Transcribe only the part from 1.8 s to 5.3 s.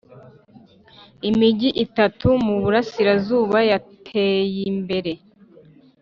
itatu mu burasirazuba yateyimbere.